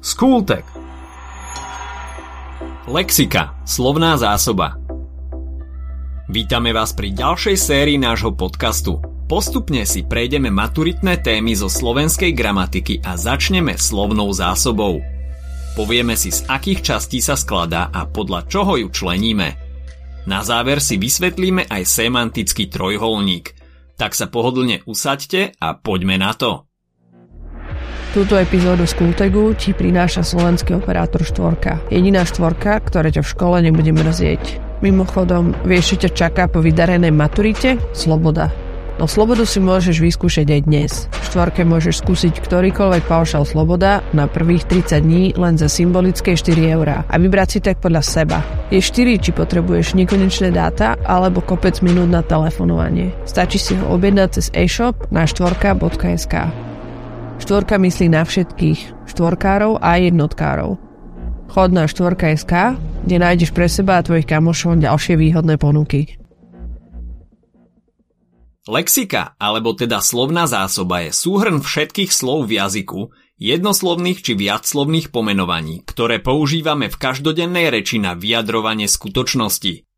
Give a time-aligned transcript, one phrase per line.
[0.00, 0.64] Skultek
[2.88, 4.80] Lexika, slovná zásoba
[6.24, 8.96] Vítame vás pri ďalšej sérii nášho podcastu.
[9.28, 15.04] Postupne si prejdeme maturitné témy zo slovenskej gramatiky a začneme slovnou zásobou.
[15.76, 19.52] Povieme si, z akých častí sa skladá a podľa čoho ju členíme.
[20.24, 23.52] Na záver si vysvetlíme aj semantický trojholník.
[24.00, 26.69] Tak sa pohodlne usaďte a poďme na to.
[28.10, 31.78] Túto epizódu z Kultegu ti prináša slovenský operátor štvorka.
[31.94, 34.58] Jediná štvorka, ktorá ťa v škole nebude mrzieť.
[34.82, 37.78] Mimochodom, vieš, čo ťa čaká po vydarenej maturite?
[37.94, 38.50] Sloboda.
[38.98, 40.90] No slobodu si môžeš vyskúšať aj dnes.
[41.06, 46.50] V štvorke môžeš skúsiť ktorýkoľvek paušal sloboda na prvých 30 dní len za symbolické 4
[46.74, 48.42] eurá a vybrať si tak podľa seba.
[48.74, 53.14] Je 4, či potrebuješ nekonečné dáta alebo kopec minút na telefonovanie.
[53.22, 56.69] Stačí si ho objednať cez e-shop na štvorka.sk.
[57.40, 60.76] Štvorka myslí na všetkých, štvorkárov a jednotkárov.
[61.48, 62.76] Chod na štvorka.sk,
[63.08, 66.20] kde nájdeš pre seba a tvojich kamošov ďalšie výhodné ponuky.
[68.68, 73.08] Lexika, alebo teda slovná zásoba je súhrn všetkých slov v jazyku,
[73.40, 79.88] jednoslovných či viacslovných pomenovaní, ktoré používame v každodennej reči na vyjadrovanie skutočnosti.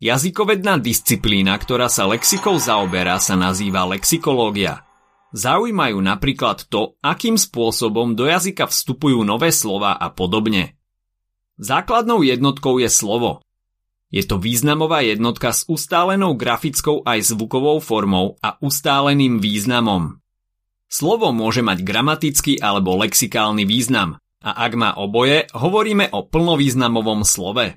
[0.00, 4.82] Jazykovedná disciplína, ktorá sa lexikou zaoberá, sa nazýva lexikológia–
[5.28, 10.80] Zaujímajú napríklad to, akým spôsobom do jazyka vstupujú nové slova a podobne.
[11.60, 13.44] Základnou jednotkou je slovo.
[14.08, 20.16] Je to významová jednotka s ustálenou grafickou aj zvukovou formou a ustáleným významom.
[20.88, 27.76] Slovo môže mať gramatický alebo lexikálny význam a ak má oboje, hovoríme o plnovýznamovom slove.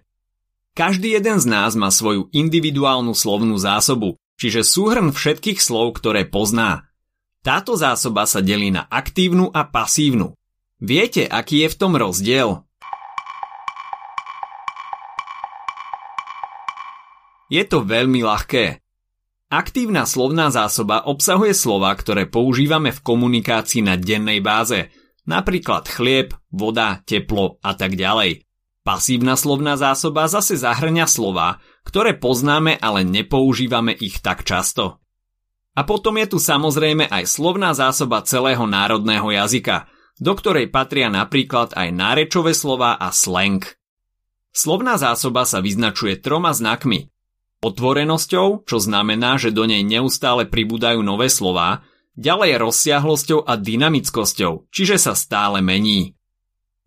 [0.72, 6.88] Každý jeden z nás má svoju individuálnu slovnú zásobu, čiže súhrn všetkých slov, ktoré pozná–
[7.42, 10.38] táto zásoba sa delí na aktívnu a pasívnu.
[10.78, 12.62] Viete, aký je v tom rozdiel?
[17.52, 18.80] Je to veľmi ľahké.
[19.52, 24.88] Aktívna slovná zásoba obsahuje slova, ktoré používame v komunikácii na dennej báze,
[25.28, 28.48] napríklad chlieb, voda, teplo a tak ďalej.
[28.88, 35.01] Pasívna slovná zásoba zase zahrňa slova, ktoré poznáme, ale nepoužívame ich tak často.
[35.72, 39.88] A potom je tu samozrejme aj slovná zásoba celého národného jazyka,
[40.20, 43.64] do ktorej patria napríklad aj nárečové slova a slang.
[44.52, 47.08] Slovná zásoba sa vyznačuje troma znakmi.
[47.64, 51.88] Otvorenosťou, čo znamená, že do nej neustále pribúdajú nové slová,
[52.20, 56.20] ďalej rozsiahlosťou a dynamickosťou, čiže sa stále mení.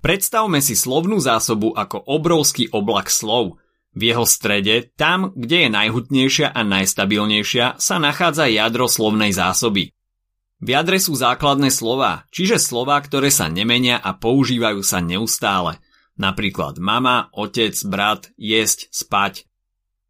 [0.04, 3.56] Predstavme si slovnú zásobu ako obrovský oblak slov–
[3.94, 9.94] v jeho strede, tam, kde je najhutnejšia a najstabilnejšia, sa nachádza jadro slovnej zásoby.
[10.58, 15.78] V jadre sú základné slova, čiže slova, ktoré sa nemenia a používajú sa neustále.
[16.14, 19.50] Napríklad mama, otec, brat, jesť, spať.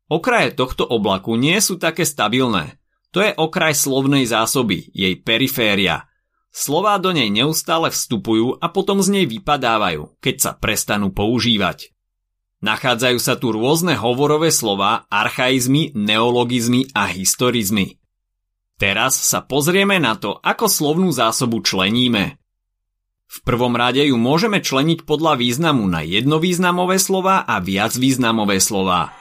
[0.09, 2.77] Okraje tohto oblaku nie sú také stabilné.
[3.17, 6.11] To je okraj slovnej zásoby, jej periféria.
[6.55, 11.94] Slová do nej neustále vstupujú a potom z nej vypadávajú, keď sa prestanú používať.
[12.65, 18.01] Nachádzajú sa tu rôzne hovorové slova, archaizmy, neologizmy a historizmy.
[18.81, 22.41] Teraz sa pozrieme na to, ako slovnú zásobu členíme.
[23.29, 29.13] V prvom rade ju môžeme členiť podľa významu na jednovýznamové slova a viacvýznamové slova.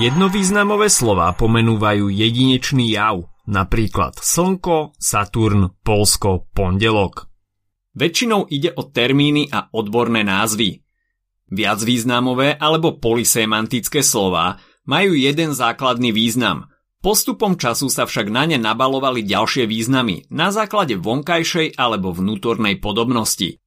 [0.00, 7.28] Jednovýznamové slova pomenúvajú jedinečný jav, napríklad Slnko, Saturn, Polsko, Pondelok.
[7.92, 10.80] Väčšinou ide o termíny a odborné názvy–
[11.50, 16.70] Viacvýznamové alebo polysemantické slova majú jeden základný význam.
[17.00, 23.58] Postupom času sa však na ne nabalovali ďalšie významy na základe vonkajšej alebo vnútornej podobnosti.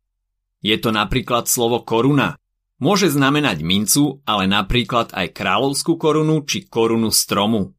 [0.64, 2.40] Je to napríklad slovo koruna.
[2.80, 7.76] Môže znamenať mincu, ale napríklad aj kráľovskú korunu či korunu stromu.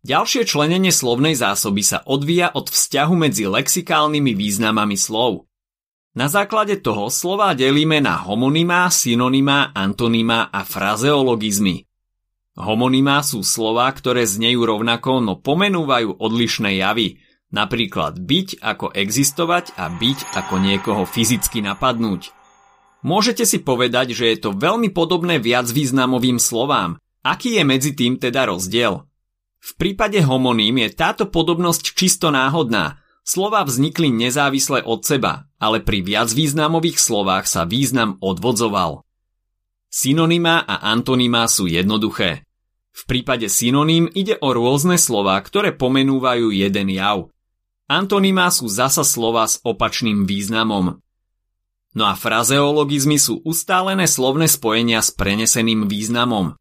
[0.00, 5.49] Ďalšie členenie slovnej zásoby sa odvíja od vzťahu medzi lexikálnymi významami slov.
[6.10, 11.86] Na základe toho slova delíme na homonymá, synonymá, antonymá a frazeologizmy.
[12.58, 17.22] Homonymá sú slova, ktoré znejú rovnako, no pomenúvajú odlišné javy,
[17.54, 22.34] napríklad byť ako existovať a byť ako niekoho fyzicky napadnúť.
[23.06, 26.98] Môžete si povedať, že je to veľmi podobné viacvýznamovým slovám.
[27.22, 29.06] Aký je medzi tým teda rozdiel?
[29.60, 33.00] V prípade homoným je táto podobnosť čisto náhodná,
[33.30, 39.06] Slova vznikli nezávisle od seba, ale pri viacvýznamových slovách sa význam odvodzoval.
[39.86, 42.42] Synonymá a antonymá sú jednoduché.
[42.90, 47.30] V prípade synonym ide o rôzne slova, ktoré pomenúvajú jeden jav.
[47.86, 50.98] Antonymá sú zasa slova s opačným významom.
[51.94, 56.58] No a frazeologizmy sú ustálené slovné spojenia s preneseným významom.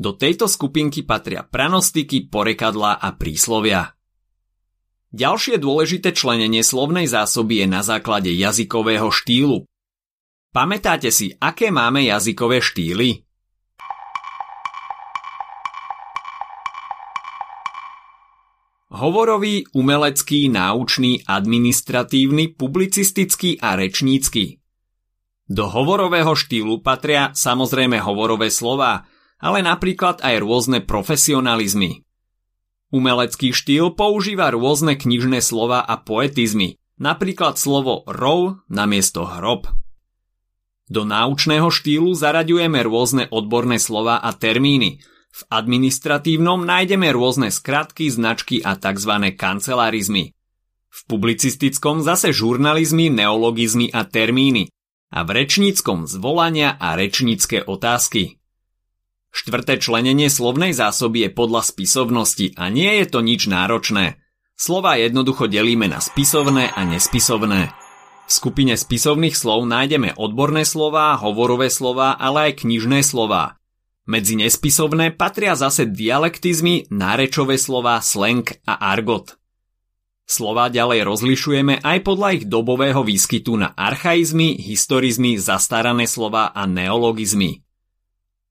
[0.00, 3.93] Do tejto skupinky patria pranostiky, porekadlá a príslovia.
[5.14, 9.62] Ďalšie dôležité členenie slovnej zásoby je na základe jazykového štýlu.
[10.50, 13.22] Pamätáte si, aké máme jazykové štýly?
[18.90, 24.58] Hovorový, umelecký, náučný, administratívny, publicistický a rečnícky.
[25.46, 29.06] Do hovorového štýlu patria samozrejme hovorové slova,
[29.38, 32.03] ale napríklad aj rôzne profesionalizmy.
[32.94, 39.66] Umelecký štýl používa rôzne knižné slova a poetizmy, napríklad slovo rov namiesto hrob.
[40.86, 45.02] Do náučného štýlu zaraďujeme rôzne odborné slova a termíny.
[45.34, 49.34] V administratívnom nájdeme rôzne skratky, značky a tzv.
[49.34, 50.30] kancelarizmy.
[50.86, 54.70] V publicistickom zase žurnalizmy, neologizmy a termíny.
[55.10, 58.38] A v rečníckom zvolania a rečnícke otázky.
[59.34, 64.22] Štvrté členenie slovnej zásoby je podľa spisovnosti a nie je to nič náročné.
[64.54, 67.74] Slova jednoducho delíme na spisovné a nespisovné.
[68.24, 73.58] V skupine spisovných slov nájdeme odborné slova, hovorové slova, ale aj knižné slova.
[74.06, 79.34] Medzi nespisovné patria zase dialektizmy, nárečové slova, slang a argot.
[80.30, 87.63] Slova ďalej rozlišujeme aj podľa ich dobového výskytu na archaizmy, historizmy, zastarané slova a neologizmy.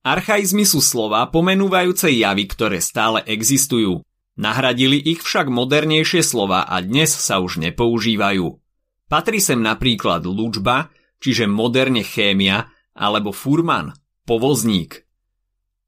[0.04, 4.04] Archaizmy sú slova pomenúvajúce javy, ktoré stále existujú.
[4.36, 8.60] Nahradili ich však modernejšie slova a dnes sa už nepoužívajú.
[9.08, 10.92] Patrí sem napríklad lučba,
[11.24, 13.96] čiže moderne chémia, alebo furman,
[14.28, 15.08] povozník.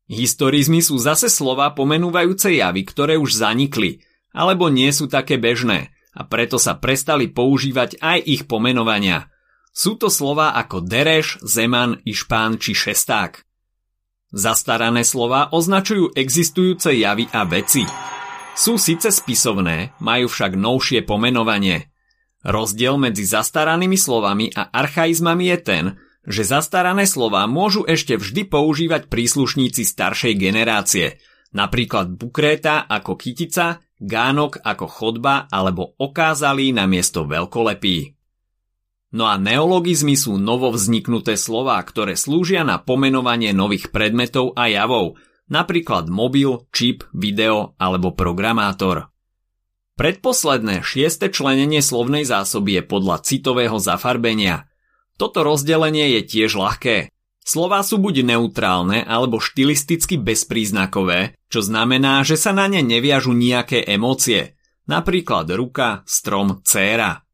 [0.07, 3.99] Historizmy sú zase slova pomenúvajúce javy, ktoré už zanikli,
[4.31, 9.27] alebo nie sú také bežné a preto sa prestali používať aj ich pomenovania.
[9.75, 13.44] Sú to slova ako dereš, zeman, išpán či šesták.
[14.35, 17.87] Zastarané slova označujú existujúce javy a veci.
[18.51, 21.87] Sú síce spisovné, majú však novšie pomenovanie.
[22.43, 25.85] Rozdiel medzi zastaranými slovami a archaizmami je ten,
[26.27, 31.15] že zastarané slova môžu ešte vždy používať príslušníci staršej generácie,
[31.55, 38.14] napríklad bukréta ako kytica, gánok ako chodba alebo okázalý na miesto veľkolepí.
[39.15, 45.15] No a neologizmy sú novovzniknuté slová, ktoré slúžia na pomenovanie nových predmetov a javov,
[45.47, 49.07] napríklad mobil, čip, video alebo programátor.
[49.95, 54.67] Predposledné šieste členenie slovnej zásoby je podľa citového zafarbenia.
[55.15, 57.07] Toto rozdelenie je tiež ľahké.
[57.39, 63.79] Slová sú buď neutrálne alebo štilisticky bezpríznakové, čo znamená, že sa na ne neviažu nejaké
[63.87, 64.59] emócie,
[64.91, 67.24] napríklad ruka, strom, céra.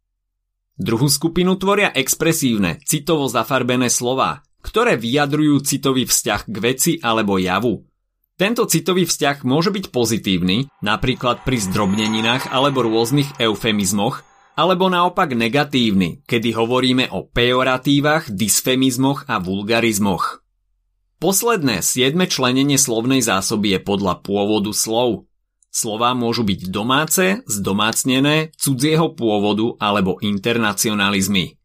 [0.81, 7.85] Druhú skupinu tvoria expresívne, citovo zafarbené slová, ktoré vyjadrujú citový vzťah k veci alebo javu.
[8.33, 14.25] Tento citový vzťah môže byť pozitívny, napríklad pri zdrobneninách alebo rôznych eufemizmoch,
[14.57, 20.41] alebo naopak negatívny, kedy hovoríme o pejoratívach, dysfemizmoch a vulgarizmoch.
[21.21, 25.29] Posledné siedme členenie slovnej zásoby je podľa pôvodu slov.
[25.71, 31.55] Slová môžu byť domáce, zdomácnené, cudzieho pôvodu alebo internacionalizmy.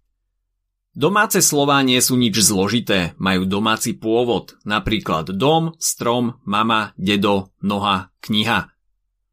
[0.96, 8.14] Domáce slová nie sú nič zložité, majú domáci pôvod, napríklad dom, strom, mama, dedo, noha,
[8.24, 8.72] kniha.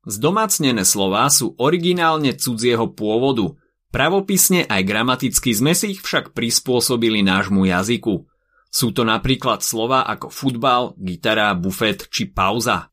[0.03, 3.55] Zdomácnené slová sú originálne cudzieho pôvodu,
[3.95, 8.27] pravopisne aj gramaticky sme si ich však prispôsobili nášmu jazyku.
[8.74, 12.92] Sú to napríklad slova ako futbal, gitara, bufet či pauza.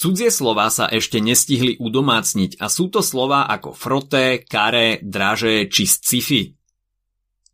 [0.00, 5.84] Cudzie slová sa ešte nestihli udomácniť a sú to slová ako froté, karé, draže či
[5.84, 6.56] sci-fi.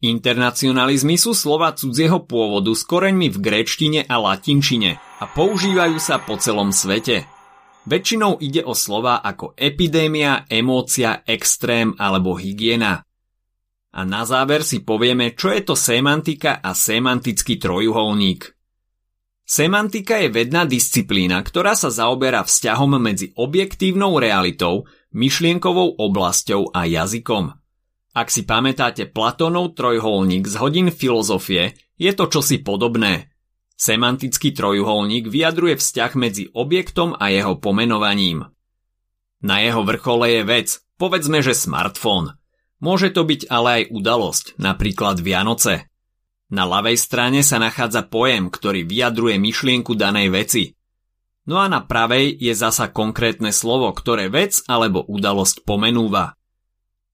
[0.06, 6.38] Internacionalizmy sú slova cudzieho pôvodu s koreňmi v gréčtine a latinčine a používajú sa po
[6.38, 7.26] celom svete.
[7.82, 13.02] Väčšinou ide o slova ako epidémia, emócia, extrém alebo hygiena.
[13.90, 18.55] A na záver si povieme, čo je to semantika a semantický trojuholník.
[19.46, 27.54] Semantika je vedná disciplína, ktorá sa zaoberá vzťahom medzi objektívnou realitou, myšlienkovou oblasťou a jazykom.
[28.10, 33.30] Ak si pamätáte Platónov trojholník z hodín filozofie, je to čosi podobné.
[33.78, 38.50] Semantický trojuholník vyjadruje vzťah medzi objektom a jeho pomenovaním.
[39.46, 42.34] Na jeho vrchole je vec, povedzme, že smartfón.
[42.82, 45.86] Môže to byť ale aj udalosť, napríklad Vianoce.
[46.46, 50.64] Na ľavej strane sa nachádza pojem, ktorý vyjadruje myšlienku danej veci.
[51.46, 56.38] No a na pravej je zasa konkrétne slovo, ktoré vec alebo udalosť pomenúva.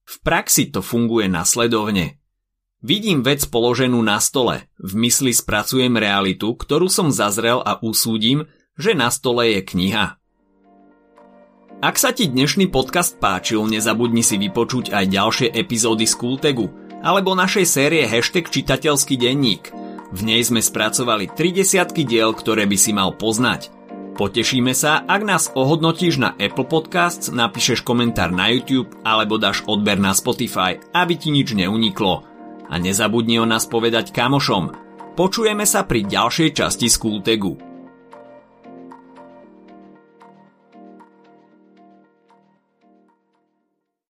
[0.04, 2.20] V praxi to funguje nasledovne.
[2.82, 8.92] Vidím vec položenú na stole, v mysli spracujem realitu, ktorú som zazrel a usúdim, že
[8.92, 10.18] na stole je kniha.
[11.82, 16.70] Ak sa ti dnešný podcast páčil, nezabudni si vypočuť aj ďalšie epizódy z Kultegu
[17.02, 19.74] alebo našej série Hashtag čitateľský denník.
[20.14, 23.74] V nej sme spracovali 30 diel, ktoré by si mal poznať.
[24.12, 29.96] Potešíme sa, ak nás ohodnotíš na Apple Podcasts, napíšeš komentár na YouTube alebo dáš odber
[29.96, 32.22] na Spotify, aby ti nič neuniklo
[32.68, 34.76] a nezabudni o nás povedať kamošom.
[35.16, 37.71] Počujeme sa pri ďalšej časti Skultegu.